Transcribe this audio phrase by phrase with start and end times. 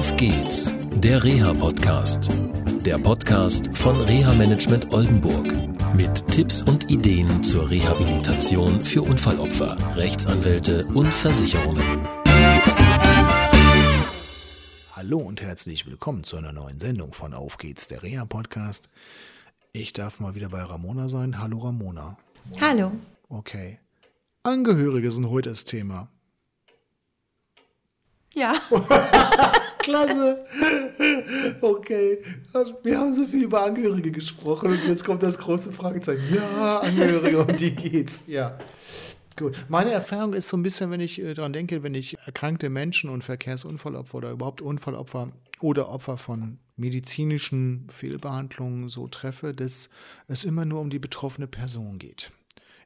[0.00, 2.30] Auf geht's, der Reha-Podcast.
[2.86, 5.52] Der Podcast von Reha Management Oldenburg.
[5.94, 11.84] Mit Tipps und Ideen zur Rehabilitation für Unfallopfer, Rechtsanwälte und Versicherungen.
[14.96, 18.88] Hallo und herzlich willkommen zu einer neuen Sendung von Auf geht's, der Reha-Podcast.
[19.74, 21.42] Ich darf mal wieder bei Ramona sein.
[21.42, 22.16] Hallo Ramona.
[22.58, 22.92] Hallo.
[23.28, 23.80] Okay.
[24.44, 26.08] Angehörige sind heute das Thema.
[28.32, 28.54] Ja.
[29.82, 30.44] Klasse.
[31.60, 32.18] Okay.
[32.82, 36.22] Wir haben so viel über Angehörige gesprochen und jetzt kommt das große Fragezeichen.
[36.34, 38.24] Ja, Angehörige, um die geht's.
[38.26, 38.58] Ja.
[39.36, 39.56] Gut.
[39.68, 43.08] Meine Erfahrung ist so ein bisschen, wenn ich äh, daran denke, wenn ich erkrankte Menschen
[43.08, 49.90] und Verkehrsunfallopfer oder überhaupt Unfallopfer oder Opfer von medizinischen Fehlbehandlungen so treffe, dass
[50.28, 52.32] es immer nur um die betroffene Person geht.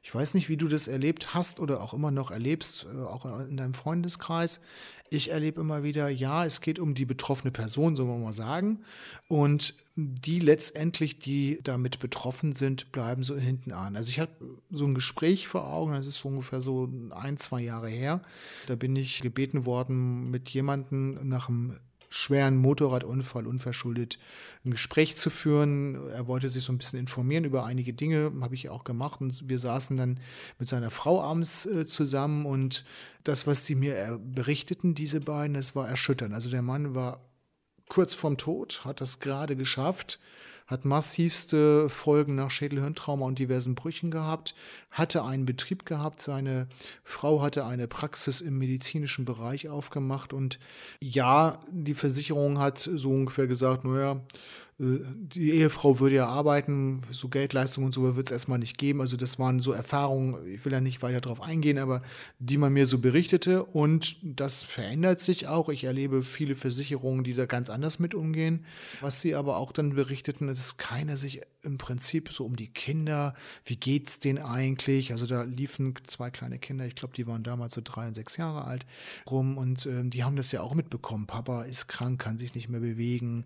[0.05, 3.25] Ich weiß nicht, wie du das erlebt hast oder auch immer noch erlebst, äh, auch
[3.39, 4.61] in deinem Freundeskreis.
[5.09, 8.33] Ich erlebe immer wieder, ja, es geht um die betroffene Person, so wollen wir mal
[8.33, 8.83] sagen.
[9.27, 13.95] Und die letztendlich, die damit betroffen sind, bleiben so hinten an.
[13.95, 14.31] Also ich habe
[14.69, 18.21] so ein Gespräch vor Augen, das ist so ungefähr so ein, zwei Jahre her.
[18.67, 21.79] Da bin ich gebeten worden, mit jemandem nach einem
[22.15, 24.17] schweren Motorradunfall unverschuldet
[24.63, 26.09] ein Gespräch zu führen.
[26.09, 29.19] Er wollte sich so ein bisschen informieren über einige Dinge, habe ich auch gemacht.
[29.21, 30.19] Und wir saßen dann
[30.57, 32.85] mit seiner Frau abends äh, zusammen und
[33.23, 36.33] das, was sie mir berichteten, diese beiden, das war erschütternd.
[36.33, 37.19] Also der Mann war
[37.89, 40.19] kurz vorm Tod, hat das gerade geschafft
[40.67, 44.55] hat massivste Folgen nach Schädelhirntrauma und diversen Brüchen gehabt,
[44.89, 46.67] hatte einen Betrieb gehabt, seine
[47.03, 50.59] Frau hatte eine Praxis im medizinischen Bereich aufgemacht und
[50.99, 54.21] ja, die Versicherung hat so ungefähr gesagt, naja,
[54.77, 58.99] die Ehefrau würde ja arbeiten, so Geldleistungen und so wird es erstmal nicht geben.
[58.99, 62.01] Also das waren so Erfahrungen, ich will da nicht weiter drauf eingehen, aber
[62.39, 65.69] die man mir so berichtete und das verändert sich auch.
[65.69, 68.65] Ich erlebe viele Versicherungen, die da ganz anders mit umgehen.
[68.99, 73.33] Was sie aber auch dann berichteten, dass keiner sich im Prinzip so um die Kinder,
[73.65, 75.11] wie geht's denen eigentlich?
[75.11, 78.37] Also da liefen zwei kleine Kinder, ich glaube, die waren damals so drei und sechs
[78.37, 78.85] Jahre alt,
[79.29, 81.27] rum und äh, die haben das ja auch mitbekommen.
[81.27, 83.45] Papa ist krank, kann sich nicht mehr bewegen.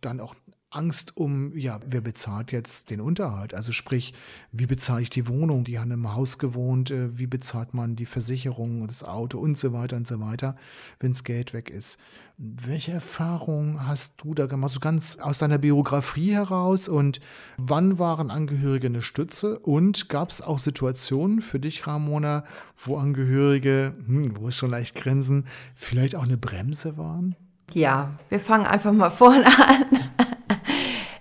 [0.00, 0.34] Dann auch
[0.72, 3.54] Angst um, ja, wer bezahlt jetzt den Unterhalt?
[3.54, 4.14] Also sprich,
[4.52, 5.64] wie bezahle ich die Wohnung?
[5.64, 9.72] Die haben im Haus gewohnt, äh, wie bezahlt man die Versicherung, das Auto und so
[9.72, 10.54] weiter und so weiter,
[11.00, 11.98] wenn das Geld weg ist.
[12.38, 14.72] Welche Erfahrungen hast du da gemacht?
[14.72, 17.20] So ganz aus deiner Biografie heraus und
[17.68, 19.58] wann waren Angehörige eine Stütze?
[19.58, 22.44] Und gab es auch Situationen für dich, Ramona,
[22.76, 27.36] wo Angehörige, hm, wo es schon leicht grinsen, vielleicht auch eine Bremse waren?
[27.72, 29.84] Ja, wir fangen einfach mal vorne an.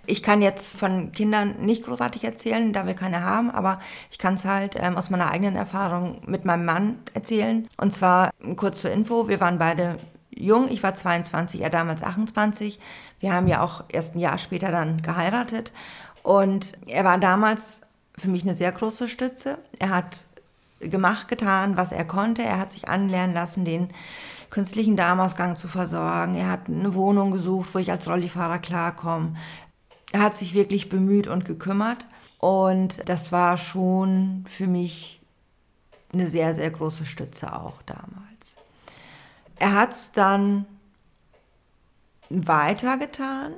[0.06, 3.80] Ich kann jetzt von Kindern nicht großartig erzählen, da wir keine haben, aber
[4.10, 7.68] ich kann es halt ähm, aus meiner eigenen Erfahrung mit meinem Mann erzählen.
[7.78, 9.98] Und zwar kurz zur Info, wir waren beide
[10.32, 12.80] jung, ich war 22, er damals 28.
[13.20, 15.72] Wir haben ja auch erst ein Jahr später dann geheiratet.
[16.29, 17.81] Und er war damals
[18.16, 19.57] für mich eine sehr große Stütze.
[19.79, 20.25] Er hat
[20.79, 22.44] gemacht, getan, was er konnte.
[22.44, 23.90] Er hat sich anlernen lassen, den
[24.51, 26.35] künstlichen Darmausgang zu versorgen.
[26.35, 29.38] Er hat eine Wohnung gesucht, wo ich als Rollifahrer klarkomme.
[30.12, 32.06] Er hat sich wirklich bemüht und gekümmert.
[32.38, 35.22] Und das war schon für mich
[36.13, 38.56] eine sehr, sehr große Stütze auch damals.
[39.57, 40.67] Er hat es dann
[42.29, 43.53] weitergetan.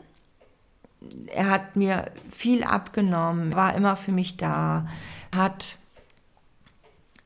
[1.27, 4.87] Er hat mir viel abgenommen, war immer für mich da,
[5.35, 5.77] hat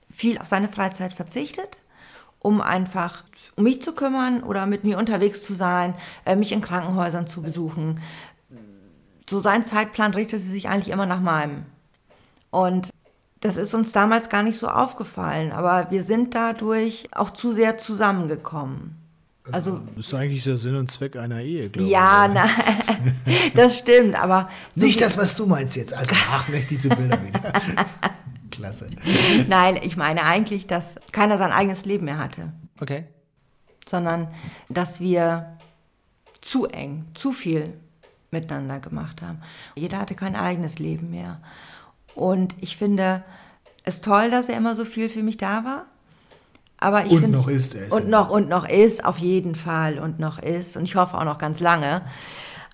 [0.09, 1.81] viel auf seine Freizeit verzichtet,
[2.40, 3.24] um einfach
[3.56, 5.94] um mich zu kümmern oder mit mir unterwegs zu sein,
[6.25, 8.02] äh, mich in Krankenhäusern zu besuchen,
[9.30, 11.66] so sein Zeitplan richtete sich eigentlich immer nach meinem.
[12.52, 12.90] Und
[13.42, 17.78] das ist uns damals gar nicht so aufgefallen, aber wir sind dadurch auch zu sehr
[17.78, 19.05] zusammengekommen.
[19.51, 22.33] Also, das ist eigentlich der Sinn und Zweck einer Ehe, glaube ja, ich.
[22.33, 24.50] Ja, nein, das stimmt, aber.
[24.73, 25.94] Nicht das, was du meinst jetzt.
[25.94, 27.41] Also, ach, nicht diese Bilder wieder.
[28.51, 28.89] Klasse.
[29.47, 32.53] Nein, ich meine eigentlich, dass keiner sein eigenes Leben mehr hatte.
[32.79, 33.06] Okay.
[33.88, 34.29] Sondern,
[34.69, 35.57] dass wir
[36.41, 37.74] zu eng, zu viel
[38.31, 39.41] miteinander gemacht haben.
[39.75, 41.41] Jeder hatte kein eigenes Leben mehr.
[42.15, 43.24] Und ich finde
[43.83, 45.86] es toll, dass er immer so viel für mich da war.
[46.86, 47.92] Aber ich und noch ist er.
[47.92, 49.98] Und noch, und noch ist, auf jeden Fall.
[49.98, 50.78] Und noch ist.
[50.78, 52.04] Und ich hoffe auch noch ganz lange.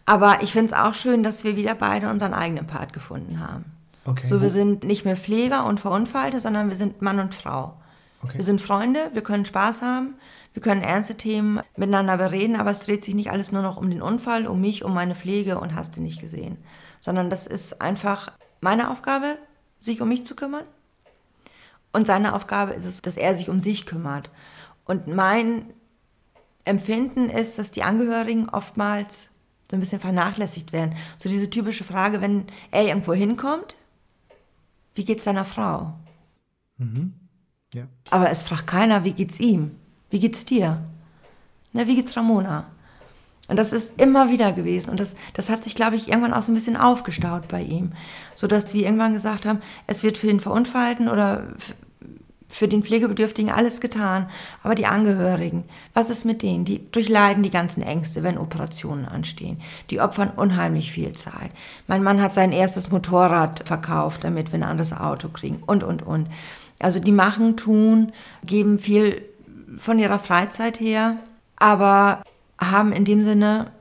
[0.06, 3.63] Aber ich finde es auch schön, dass wir wieder beide unseren eigenen Part gefunden haben.
[4.04, 4.28] Okay.
[4.30, 7.78] So, wir sind nicht mehr Pfleger und Verunfallte, sondern wir sind Mann und Frau.
[8.22, 8.40] Okay.
[8.40, 10.16] Wir sind Freunde, wir können Spaß haben,
[10.52, 13.90] wir können ernste Themen miteinander bereden, aber es dreht sich nicht alles nur noch um
[13.90, 16.58] den Unfall, um mich, um meine Pflege und hast du nicht gesehen.
[17.00, 19.38] Sondern das ist einfach meine Aufgabe,
[19.80, 20.66] sich um mich zu kümmern.
[21.93, 24.29] Und seine Aufgabe ist es, dass er sich um sich kümmert.
[24.85, 25.65] Und mein
[26.65, 29.29] Empfinden ist, dass die Angehörigen oftmals
[29.69, 30.95] so ein bisschen vernachlässigt werden.
[31.17, 33.75] So diese typische Frage, wenn er irgendwo hinkommt,
[34.95, 35.93] wie geht's seiner Frau?
[36.77, 37.13] Mhm.
[37.73, 37.88] Ja.
[38.09, 39.77] Aber es fragt keiner, wie geht's ihm?
[40.09, 40.83] Wie geht's dir?
[41.71, 42.65] Ne, wie geht's Ramona?
[43.47, 44.89] Und das ist immer wieder gewesen.
[44.89, 47.91] Und das, das hat sich, glaube ich, irgendwann auch so ein bisschen aufgestaut bei ihm.
[48.35, 51.43] Sodass wir irgendwann gesagt haben, es wird für den Verunfallten oder
[52.51, 54.29] für den Pflegebedürftigen alles getan.
[54.61, 56.65] Aber die Angehörigen, was ist mit denen?
[56.65, 59.61] Die durchleiden die ganzen Ängste, wenn Operationen anstehen.
[59.89, 61.51] Die opfern unheimlich viel Zeit.
[61.88, 65.63] Mein Mann hat sein erstes Motorrad verkauft, damit wir ein anderes Auto kriegen.
[65.65, 66.27] Und, und, und.
[66.79, 68.11] Also die machen, tun,
[68.43, 69.21] geben viel
[69.77, 71.17] von ihrer Freizeit her,
[71.55, 72.23] aber
[72.62, 73.72] haben in dem Sinne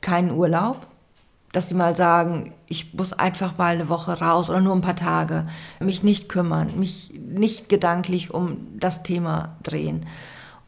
[0.00, 0.86] keinen Urlaub,
[1.52, 4.96] dass sie mal sagen, ich muss einfach mal eine Woche raus oder nur ein paar
[4.96, 5.48] Tage,
[5.80, 10.06] mich nicht kümmern, mich nicht gedanklich um das Thema drehen.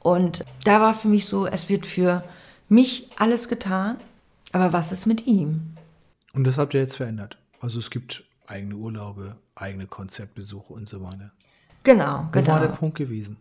[0.00, 2.25] Und da war für mich so, es wird für
[2.69, 3.96] mich alles getan,
[4.52, 5.75] aber was ist mit ihm?
[6.32, 7.38] Und das habt ihr jetzt verändert.
[7.61, 11.32] Also es gibt eigene Urlaube, eigene Konzertbesuche und so weiter.
[11.82, 12.49] Genau, Wo genau.
[12.52, 13.37] war der Punkt gewesen?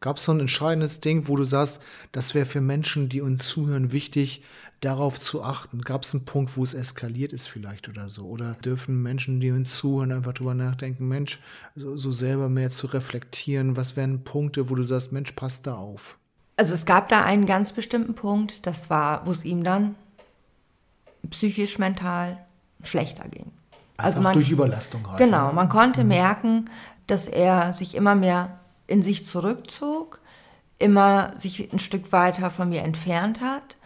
[0.00, 1.80] Gab es so ein entscheidendes Ding, wo du sagst,
[2.12, 4.42] das wäre für Menschen, die uns zuhören, wichtig,
[4.80, 5.80] darauf zu achten?
[5.80, 8.26] Gab es einen Punkt, wo es eskaliert ist vielleicht oder so?
[8.26, 11.40] Oder dürfen Menschen, die uns zuhören, einfach drüber nachdenken, Mensch,
[11.74, 13.76] so, so selber mehr zu reflektieren?
[13.76, 16.18] Was wären Punkte, wo du sagst, Mensch, passt da auf?
[16.58, 19.94] Also es gab da einen ganz bestimmten Punkt, das war, wo es ihm dann
[21.30, 22.38] psychisch, mental
[22.82, 23.50] schlechter ging.
[23.96, 25.18] Einfach durch Überlastung halt.
[25.18, 25.54] Genau, ne?
[25.54, 26.70] man konnte merken,
[27.06, 30.20] dass er sich immer mehr in sich zurückzog,
[30.78, 33.76] immer sich ein Stück weiter von mir entfernt hat,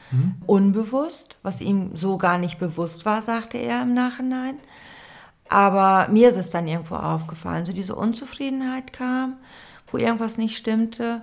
[0.46, 4.58] unbewusst, was ihm so gar nicht bewusst war, sagte er im Nachhinein.
[5.48, 9.36] Aber mir ist es dann irgendwo aufgefallen, so diese Unzufriedenheit kam,
[9.90, 11.22] wo irgendwas nicht stimmte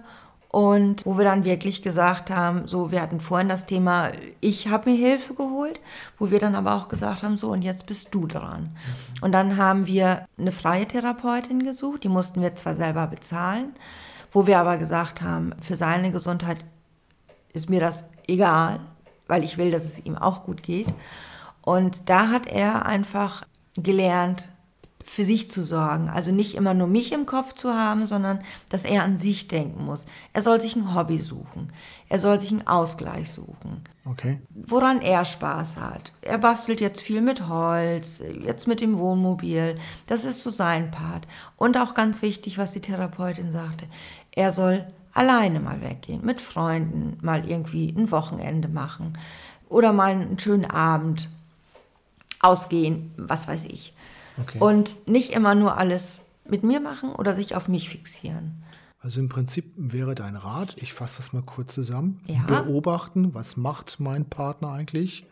[0.58, 4.10] und wo wir dann wirklich gesagt haben, so wir hatten vorhin das Thema,
[4.42, 5.80] ich habe mir Hilfe geholt,
[6.18, 8.76] wo wir dann aber auch gesagt haben, so und jetzt bist du dran.
[9.22, 13.76] Und dann haben wir eine freie Therapeutin gesucht, die mussten wir zwar selber bezahlen,
[14.32, 16.66] wo wir aber gesagt haben, für seine Gesundheit
[17.54, 18.80] ist mir das egal,
[19.28, 20.92] weil ich will, dass es ihm auch gut geht.
[21.62, 23.44] Und da hat er einfach
[23.76, 24.50] gelernt,
[25.08, 26.10] für sich zu sorgen.
[26.10, 28.40] Also nicht immer nur mich im Kopf zu haben, sondern
[28.70, 30.06] dass er an sich denken muss.
[30.34, 31.72] Er soll sich ein Hobby suchen.
[32.10, 33.84] Er soll sich einen Ausgleich suchen.
[34.06, 34.42] Okay.
[34.50, 36.12] Woran er Spaß hat.
[36.22, 39.80] Er bastelt jetzt viel mit Holz, jetzt mit dem Wohnmobil.
[40.08, 41.26] Das ist so sein Part.
[41.56, 43.86] Und auch ganz wichtig, was die Therapeutin sagte.
[44.36, 49.18] Er soll alleine mal weggehen, mit Freunden mal irgendwie ein Wochenende machen
[49.70, 51.30] oder mal einen schönen Abend
[52.42, 53.94] ausgehen, was weiß ich.
[54.42, 54.60] Okay.
[54.60, 56.20] Und nicht immer nur alles
[56.50, 58.64] mit mir machen oder sich auf mich fixieren.
[59.00, 62.44] Also im Prinzip wäre dein Rat, ich fasse das mal kurz zusammen, Ja.
[62.46, 65.26] beobachten, was macht mein Partner eigentlich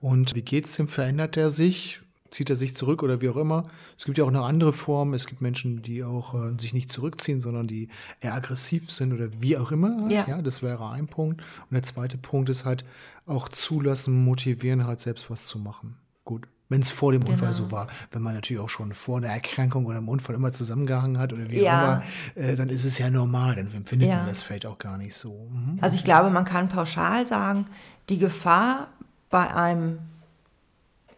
[0.00, 2.00] und wie geht es ihm, verändert er sich,
[2.30, 3.68] zieht er sich zurück oder wie auch immer.
[3.98, 6.92] Es gibt ja auch eine andere Form, es gibt Menschen, die auch äh, sich nicht
[6.92, 7.88] zurückziehen, sondern die
[8.20, 10.08] eher aggressiv sind oder wie auch immer.
[10.10, 10.26] Ja.
[10.28, 11.40] ja, das wäre ein Punkt.
[11.42, 12.84] Und der zweite Punkt ist halt
[13.26, 15.96] auch zulassen, motivieren, halt selbst was zu machen.
[16.24, 16.46] Gut.
[16.70, 17.52] Wenn es vor dem Unfall Genau.
[17.52, 21.18] so war, wenn man natürlich auch schon vor der Erkrankung oder im Unfall immer zusammengehangen
[21.18, 21.72] hat oder wie Ja.
[21.72, 22.02] auch immer,
[22.48, 24.18] äh, dann ist es ja normal, dann empfindet Ja.
[24.18, 25.48] man das vielleicht auch gar nicht so.
[25.50, 25.78] Mhm.
[25.82, 27.66] Also ich glaube, man kann pauschal sagen,
[28.08, 28.86] die Gefahr
[29.30, 29.98] bei einem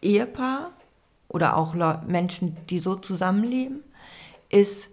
[0.01, 0.71] Ehepaar
[1.27, 1.75] oder auch
[2.07, 3.81] Menschen, die so zusammenleben,
[4.49, 4.89] ist,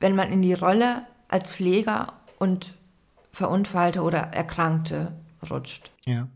[0.00, 2.74] wenn man in die Rolle als Pfleger und
[3.32, 5.12] Verunfallte oder Erkrankte
[5.50, 5.90] rutscht.
[6.04, 6.28] Ja.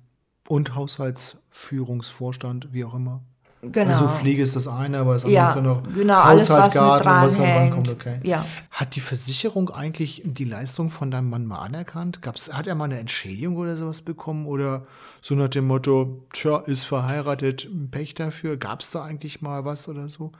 [0.48, 3.20] Und Haushaltsführungsvorstand, wie auch immer.
[3.60, 3.90] Genau.
[3.90, 6.74] Also Pflege ist das eine, aber das andere Ja, ist ja noch genau, alles, Haushalt,
[6.74, 7.60] Garten, und was da dranhängt.
[7.74, 8.20] rankommt, okay.
[8.22, 8.46] Ja.
[8.70, 12.22] Hat die Versicherung eigentlich die Leistung von deinem Mann mal anerkannt?
[12.22, 14.46] Gab's, hat er mal eine Entschädigung oder sowas bekommen?
[14.46, 14.86] Oder
[15.20, 18.56] so nach dem Motto, tja, ist verheiratet, Pech dafür?
[18.56, 20.30] Gab es da eigentlich mal was oder so?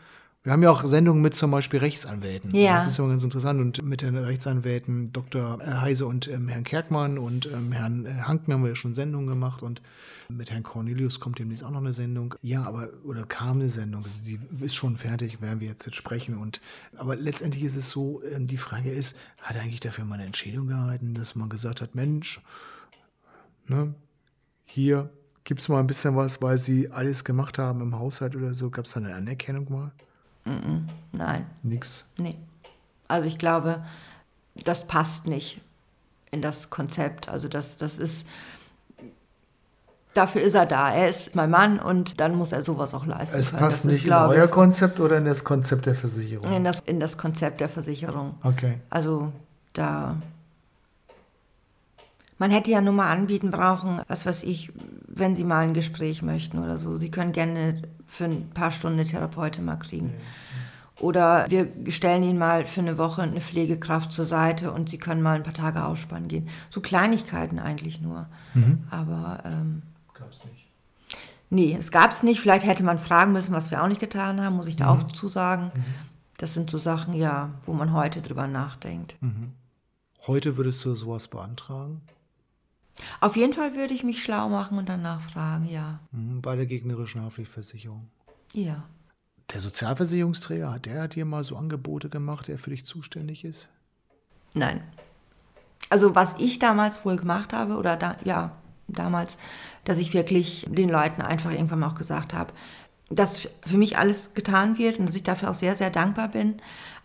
[0.45, 2.55] Wir haben ja auch Sendungen mit zum Beispiel Rechtsanwälten.
[2.55, 2.75] Ja.
[2.75, 3.61] Das ist immer ganz interessant.
[3.61, 5.59] Und mit den Rechtsanwälten Dr.
[5.59, 9.27] Heise und ähm, Herrn Kerkmann und ähm, Herrn äh, Hanken haben wir ja schon Sendungen
[9.27, 9.63] gemacht.
[9.63, 9.83] Und
[10.29, 12.37] mit Herrn Cornelius kommt demnächst auch noch eine Sendung.
[12.41, 14.05] Ja, aber, oder kam eine Sendung.
[14.25, 16.39] Die ist schon fertig, werden wir jetzt, jetzt sprechen.
[16.39, 16.61] Und,
[16.97, 20.27] aber letztendlich ist es so, ähm, die Frage ist, hat er eigentlich dafür mal eine
[20.27, 22.41] Entschädigung gehalten, dass man gesagt hat, Mensch,
[23.67, 23.93] ne,
[24.65, 25.11] hier
[25.43, 28.71] gibt es mal ein bisschen was, weil sie alles gemacht haben im Haushalt oder so.
[28.71, 29.93] Gab es da eine Anerkennung mal?
[31.13, 32.05] Nein, Nix.
[32.19, 32.37] nee.
[33.09, 33.85] Also ich glaube,
[34.65, 35.61] das passt nicht
[36.31, 37.29] in das Konzept.
[37.29, 38.27] Also das, das ist,
[40.15, 40.93] dafür ist er da.
[40.93, 43.61] Er ist mein Mann und dann muss er sowas auch leisten Es können.
[43.63, 46.53] passt Das nicht ist, in euer ich, Konzept oder in das Konzept der Versicherung?
[46.53, 48.35] in das, in das Konzept der Versicherung.
[48.43, 48.79] Okay.
[48.91, 49.33] Also
[49.73, 50.17] da,
[52.39, 54.71] Man hätte ja nur mal anbieten brauchen, was weiß ich,
[55.19, 56.97] wenn Sie mal ein Gespräch möchten oder so.
[56.97, 60.15] Sie können gerne für ein paar Stunden eine Therapeutin mal kriegen.
[61.01, 65.23] Oder wir stellen Ihnen mal für eine Woche eine Pflegekraft zur Seite und Sie können
[65.23, 66.49] mal ein paar Tage ausspannen gehen.
[66.71, 68.27] So Kleinigkeiten eigentlich nur.
[68.91, 69.83] Aber ähm,
[70.15, 70.67] Gab's nicht.
[71.51, 72.41] nee, es gab es nicht.
[72.41, 75.13] Vielleicht hätte man fragen müssen, was wir auch nicht getan haben, muss ich da auch
[75.13, 75.71] zu sagen.
[76.37, 79.17] Das sind so Sachen, ja, wo man heute drüber nachdenkt.
[80.27, 82.01] Heute würdest du sowas beantragen?
[83.21, 86.01] Auf jeden Fall würde ich mich schlau machen und dann nachfragen, ja.
[86.13, 88.09] Mhm, bei der gegnerischen Haftpflichtversicherung.
[88.53, 88.85] Ja.
[89.53, 93.71] Der Sozialversicherungsträger, hat der dir mal so Angebote gemacht, der für dich zuständig ist?
[94.55, 94.83] Nein.
[95.91, 98.53] Also was ich damals wohl gemacht habe, oder da, ja,
[98.89, 99.39] damals,
[99.85, 102.53] dass ich wirklich den Leuten einfach irgendwann mal auch gesagt habe,
[103.11, 106.57] dass für mich alles getan wird und dass ich dafür auch sehr, sehr dankbar bin,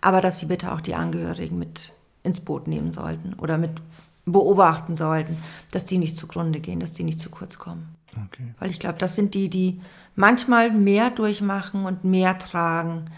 [0.02, 3.72] aber dass sie bitte auch die Angehörigen mit ins Boot nehmen sollten oder mit
[4.26, 5.38] beobachten sollten,
[5.72, 7.96] dass die nicht zugrunde gehen, dass die nicht zu kurz kommen.
[8.26, 8.54] Okay.
[8.60, 9.82] Weil ich glaube, das sind die, die
[10.16, 13.10] manchmal mehr durchmachen und mehr tragen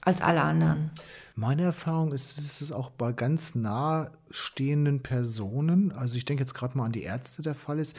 [0.00, 0.90] als alle anderen.
[1.34, 6.78] Meine Erfahrung ist, ist es auch bei ganz nahestehenden Personen, also ich denke jetzt gerade
[6.78, 7.96] mal an die Ärzte der Fall ist,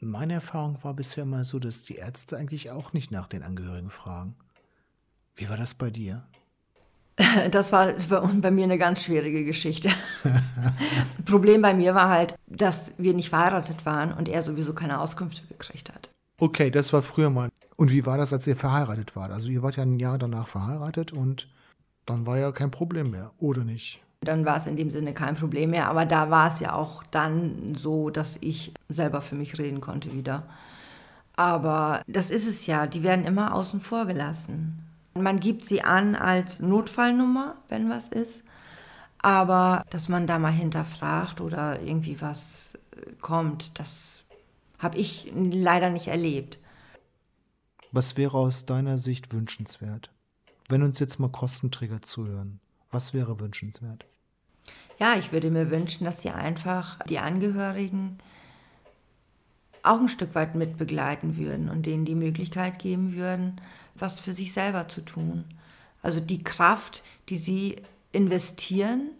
[0.00, 3.90] meine Erfahrung war bisher immer so, dass die Ärzte eigentlich auch nicht nach den Angehörigen
[3.90, 4.36] fragen.
[5.34, 6.24] Wie war das bei dir?
[7.50, 7.92] Das war
[8.40, 9.90] bei, mir eine ganz schwierige Geschichte.
[11.24, 15.42] Problem bei mir war halt, dass wir nicht verheiratet waren und er sowieso keine Auskünfte
[15.46, 16.08] gekriegt hat.
[16.38, 17.50] Okay, das war früher mal.
[17.76, 19.32] Und wie war das, als ihr verheiratet wart?
[19.32, 21.48] Also ihr wart ja ein Jahr danach verheiratet und
[22.06, 24.00] dann war ja kein Problem mehr, oder nicht?
[24.20, 27.02] Dann war es in dem Sinne kein Problem mehr, aber da war es ja auch
[27.10, 30.44] dann so, dass ich selber für mich reden konnte wieder.
[31.36, 34.83] Aber das ist es ja, die werden immer außen vor gelassen.
[35.14, 38.44] Man gibt sie an als Notfallnummer, wenn was ist,
[39.18, 44.24] aber dass man da mal hinterfragt oder irgendwie was äh, kommt, das
[44.78, 46.58] habe ich leider nicht erlebt.
[47.92, 50.10] Was wäre aus deiner Sicht wünschenswert?
[50.68, 54.04] Wenn uns jetzt mal Kostenträger zuhören, was wäre wünschenswert?
[54.98, 58.18] Ja, ich würde mir wünschen, dass sie einfach die Angehörigen
[59.84, 63.60] auch ein Stück weit mitbegleiten würden und denen die Möglichkeit geben würden,
[63.94, 65.44] was für sich selber zu tun.
[66.02, 67.76] Also die Kraft, die sie
[68.12, 69.10] investieren,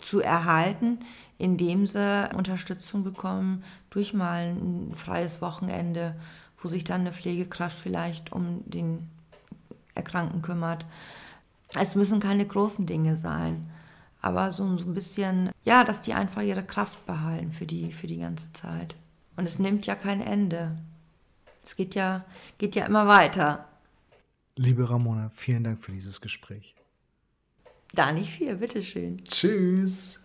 [0.00, 1.00] zu erhalten,
[1.38, 6.14] indem sie Unterstützung bekommen durch mal ein freies Wochenende,
[6.60, 9.08] wo sich dann eine Pflegekraft vielleicht um den
[9.94, 10.86] Erkrankten kümmert.
[11.78, 13.70] Es müssen keine großen Dinge sein,
[14.22, 18.06] aber so, so ein bisschen, ja, dass die einfach ihre Kraft behalten für die, für
[18.06, 18.96] die ganze Zeit.
[19.40, 20.76] Und es nimmt ja kein Ende.
[21.64, 22.26] Es geht ja,
[22.58, 23.64] geht ja immer weiter.
[24.56, 26.74] Liebe Ramona, vielen Dank für dieses Gespräch.
[27.94, 29.24] Da nicht viel, bitteschön.
[29.24, 30.20] Tschüss.